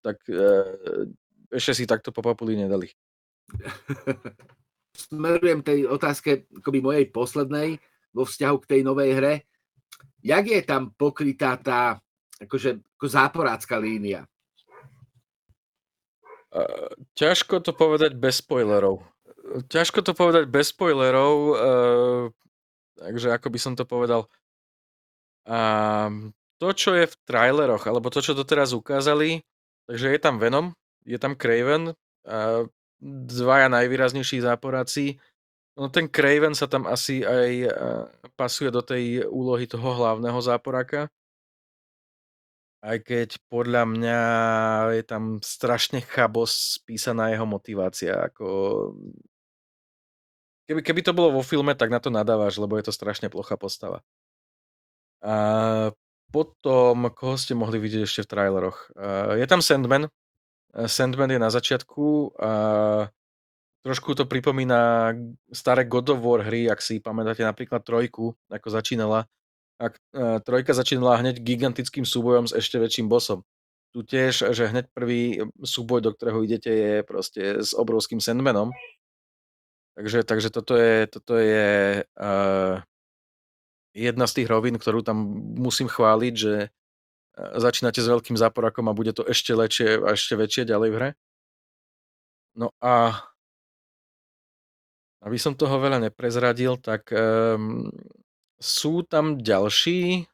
[0.00, 0.40] tak e,
[1.52, 2.88] ešte si takto po papuli nedali.
[5.12, 7.76] Smerujem tej otázke akoby mojej poslednej.
[8.16, 9.34] vo vzťahu k tej novej hre.
[10.24, 12.00] Jak je tam pokrytá tá
[12.42, 14.28] akože, ako záporácká línia?
[17.16, 19.04] Ťažko to povedať bez spoilerov.
[19.68, 22.22] Ťažko to povedať bez spoilerov, uh,
[22.96, 24.24] takže ako by som to povedal.
[25.44, 29.44] Uh, to, čo je v traileroch, alebo to, čo doteraz ukázali,
[29.84, 30.72] takže je tam Venom,
[31.04, 32.64] je tam Craven, uh,
[33.04, 35.20] dvaja najvýraznejší záporáci.
[35.76, 41.12] No ten Craven sa tam asi aj uh, pasuje do tej úlohy toho hlavného záporáka.
[42.84, 44.20] Aj keď podľa mňa
[45.00, 48.28] je tam strašne chabos spísaná jeho motivácia.
[48.30, 48.46] Ako...
[50.66, 53.54] Keby, keby to bolo vo filme, tak na to nadávaš, lebo je to strašne plochá
[53.56, 54.02] postava.
[55.24, 55.34] A
[56.34, 58.78] potom, koho ste mohli vidieť ešte v traileroch?
[59.38, 60.10] je tam Sandman.
[60.74, 62.36] Sandman je na začiatku.
[62.36, 62.50] A
[63.86, 65.14] trošku to pripomína
[65.54, 69.30] staré God of War hry, ak si pamätáte napríklad trojku, ako začínala
[69.76, 69.92] a
[70.40, 73.44] trojka začínala hneď gigantickým súbojom s ešte väčším bosom.
[73.92, 78.72] Tu tiež, že hneď prvý súboj, do ktorého idete, je proste s obrovským Sandmanom.
[79.96, 82.74] Takže, takže toto je, toto je uh,
[83.96, 85.16] jedna z tých rovín, ktorú tam
[85.56, 86.68] musím chváliť, že
[87.36, 91.10] začínate s veľkým záporakom a bude to ešte lepšie a ešte väčšie ďalej v hre.
[92.56, 93.12] No a
[95.20, 97.92] aby som toho veľa neprezradil, tak um,
[98.56, 100.24] sú tam ďalší,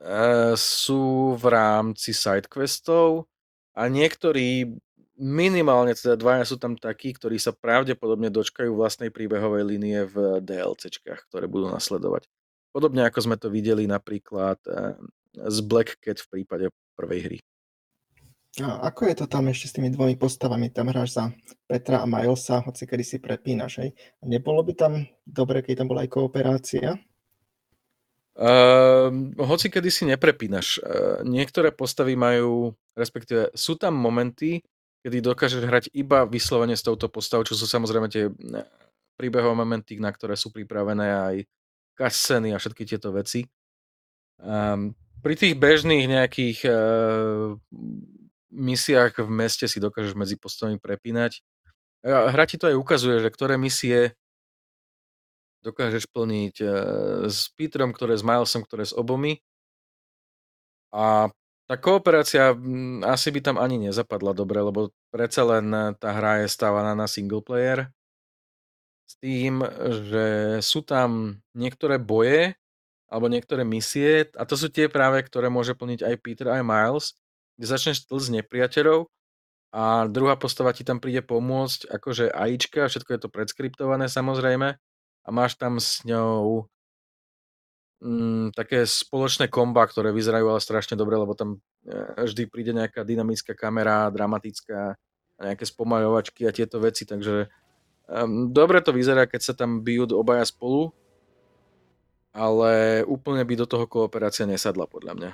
[0.00, 3.26] uh, sú v rámci sidequestov
[3.72, 4.68] a niektorí,
[5.16, 11.28] minimálne teda dvaja sú tam takí, ktorí sa pravdepodobne dočkajú vlastnej príbehovej línie v DLCčkách,
[11.28, 12.28] ktoré budú nasledovať.
[12.72, 14.96] Podobne ako sme to videli napríklad uh,
[15.36, 16.66] z Black Cat v prípade
[16.96, 17.38] prvej hry.
[18.60, 20.68] A ako je to tam ešte s tými dvomi postavami?
[20.68, 21.24] Tam hráš za
[21.64, 23.96] Petra a Milesa, hoci kedy si prepínaš, hej?
[24.20, 24.92] Nebolo by tam
[25.24, 27.00] dobre, keď tam bola aj kooperácia?
[28.36, 29.08] Uh,
[29.40, 30.84] hoci kedy si neprepínaš.
[30.84, 34.60] Uh, niektoré postavy majú, respektíve sú tam momenty,
[35.00, 38.28] kedy dokážeš hrať iba vyslovene s touto postavou, čo sú samozrejme tie
[39.16, 41.36] príbehové momenty, na ktoré sú pripravené aj
[41.96, 43.48] cutscény a všetky tieto veci.
[44.36, 44.92] Um,
[45.22, 47.54] pri tých bežných nejakých uh,
[48.52, 51.40] misiách v meste si dokážeš medzi postavami prepínať.
[52.04, 54.12] Hra ti to aj ukazuje, že ktoré misie
[55.62, 56.66] dokážeš plniť e,
[57.30, 59.38] s Peterom, ktoré s Milesom, ktoré s obomi.
[60.90, 61.30] A
[61.70, 62.52] tá kooperácia
[63.06, 67.40] asi by tam ani nezapadla dobre, lebo predsa len tá hra je stávaná na single
[67.40, 67.88] player.
[69.08, 69.62] S tým,
[70.10, 72.58] že sú tam niektoré boje,
[73.08, 77.06] alebo niektoré misie, a to sú tie práve, ktoré môže plniť aj Peter, aj Miles,
[77.62, 79.06] kde začneš tlz nepriateľov
[79.70, 84.74] a druhá postava ti tam príde pomôcť, akože AIčka, všetko je to predskriptované samozrejme
[85.22, 86.66] a máš tam s ňou
[88.02, 93.06] mm, také spoločné komba, ktoré vyzerajú ale strašne dobre, lebo tam e, vždy príde nejaká
[93.06, 94.98] dynamická kamera, dramatická,
[95.38, 97.46] nejaké spomaľovačky a tieto veci, takže
[98.10, 100.90] um, dobre to vyzerá, keď sa tam bijú obaja spolu,
[102.34, 105.32] ale úplne by do toho kooperácia nesadla podľa mňa.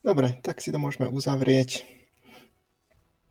[0.00, 1.84] Dobre, tak si to môžeme uzavrieť.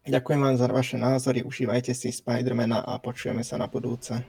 [0.06, 4.22] Ďakujem vám za vaše názory, užívajte si Spidermana a počujeme sa na budúce.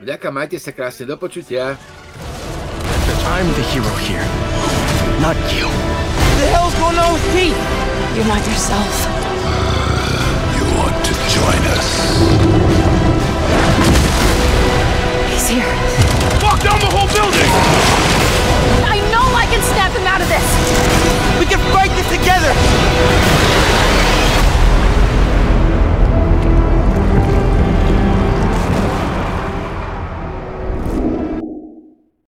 [0.00, 1.76] Vďaka, majte sa krásne, do počutia.
[3.28, 4.24] I'm the hero here,
[5.20, 5.68] not you.
[5.68, 7.56] What the hell's going on with Pete?
[8.16, 8.92] You're not yourself.
[10.56, 11.88] You want to join us?
[15.28, 15.72] He's here.
[16.40, 17.52] Fuck down the whole building!
[18.88, 19.07] I
[19.48, 20.44] I can snap him out of this!
[21.40, 22.52] We can fight this together!